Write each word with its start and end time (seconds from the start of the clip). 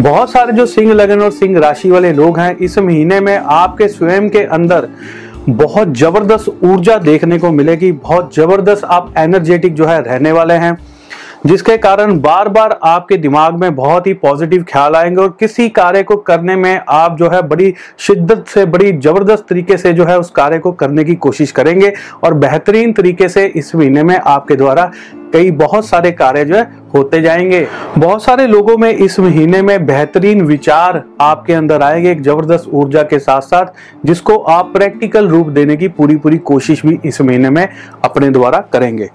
बहुत 0.00 0.30
सारे 0.30 0.52
जो 0.52 0.64
सिंह 0.66 0.92
लगन 0.92 1.20
और 1.20 1.30
सिंह 1.30 1.58
राशि 1.58 1.90
वाले 1.90 2.12
लोग 2.12 2.38
हैं, 2.38 2.56
इस 2.56 2.78
महीने 2.78 3.20
में 3.20 3.36
आपके 3.36 3.88
स्वयं 3.88 4.28
के 4.30 4.42
अंदर 4.46 4.88
बहुत 5.48 5.96
ज़बरदस्त 5.96 6.48
ऊर्जा 6.64 6.98
देखने 6.98 7.38
को 7.38 7.50
मिलेगी, 7.50 7.90
बहुत 7.92 8.34
ज़बरदस्त 8.34 8.84
आप 8.84 9.12
एनर्जेटिक 9.18 9.74
जो 9.74 9.86
है, 9.86 10.00
रहने 10.02 10.32
वाले 10.32 10.54
हैं। 10.54 10.76
जिसके 11.48 11.76
कारण 11.78 12.18
बार 12.20 12.48
बार 12.48 12.78
आपके 12.84 13.16
दिमाग 13.16 13.54
में 13.54 13.74
बहुत 13.74 14.06
ही 14.06 14.12
पॉजिटिव 14.14 14.64
ख्याल 14.68 14.96
आएँगे 14.96 15.20
और 15.22 15.36
किसी 15.40 15.68
कार्य 15.68 16.02
को 16.02 16.16
करने 16.16 16.56
में 16.56 16.80
आप 16.88 17.16
जो 17.18 17.28
है 17.30 17.40
बड़ी 17.42 17.72
शिद्दत 17.98 18.44
से, 18.48 18.64
बड़ी 18.66 18.92
ज़बरदस्त 18.94 19.46
तरीके 19.48 19.76
से 19.76 19.92
जो 19.92 20.04
है 20.04 20.18
उस 20.18 20.30
कार्य 20.30 20.58
को 20.58 20.72
करने 20.72 21.04
की 21.04 21.14
कोशिश 21.16 21.52
करेंगे 21.52 21.92
और 22.24 22.34
बेहतरीन 22.34 22.92
तरीके 22.92 23.28
से 23.28 23.46
इस 23.46 23.74
महीने 23.74 24.02
में 24.02 24.16
आपके 24.16 24.56
द्वारा 24.56 24.90
कई 25.32 25.50
बहुत 25.52 25.86
सारे 25.86 26.10
कार्य 26.12 26.44
जो 26.44 26.56
है 26.56 26.62
होते 26.94 27.20
जाएँगे। 27.20 27.66
बहुत 27.98 28.24
सारे 28.24 28.46
लोगों 28.46 28.76
में 28.78 28.90
इस 28.90 29.18
महीने 29.20 29.62
में 29.62 29.86
बेहतरीन 29.86 30.42
विचार 30.42 31.02
आपके 31.20 31.54
अंदर 31.54 31.82
आएँगे, 31.82 32.10
एक 32.12 32.22
ज़बरदस्त 32.22 32.68
ऊर्जा 32.68 33.02
के 33.02 33.18
साथ 33.18 33.40
साथ 33.42 34.06
जिसको 34.06 34.36
आप 34.36 34.72
प्रैक्टिकल 34.72 35.28
रूप 35.28 35.48
देने 35.48 35.76
की 35.76 35.88
पूरी 35.88 36.16
पूरी 36.16 36.38
कोशिश 36.38 36.86
भी 36.86 36.98
इस 37.04 37.20
महीने 37.20 37.50
में 37.50 37.68
अपने 38.04 38.30
द्वारा 38.30 38.64
करेंगे। 38.72 39.10